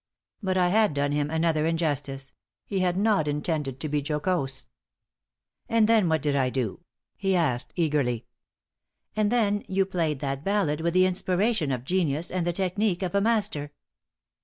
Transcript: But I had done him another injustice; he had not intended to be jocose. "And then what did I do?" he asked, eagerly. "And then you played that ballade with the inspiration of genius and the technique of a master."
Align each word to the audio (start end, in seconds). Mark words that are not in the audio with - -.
But 0.41 0.57
I 0.57 0.69
had 0.69 0.95
done 0.95 1.11
him 1.11 1.29
another 1.29 1.67
injustice; 1.67 2.33
he 2.65 2.79
had 2.79 2.97
not 2.97 3.27
intended 3.27 3.79
to 3.81 3.87
be 3.87 3.99
jocose. 4.01 4.67
"And 5.69 5.87
then 5.87 6.09
what 6.09 6.23
did 6.23 6.35
I 6.35 6.49
do?" 6.49 6.79
he 7.15 7.35
asked, 7.35 7.71
eagerly. 7.75 8.25
"And 9.15 9.31
then 9.31 9.63
you 9.67 9.85
played 9.85 10.19
that 10.21 10.43
ballade 10.43 10.81
with 10.81 10.95
the 10.95 11.05
inspiration 11.05 11.71
of 11.71 11.83
genius 11.85 12.31
and 12.31 12.47
the 12.47 12.51
technique 12.53 13.03
of 13.03 13.13
a 13.13 13.21
master." 13.21 13.73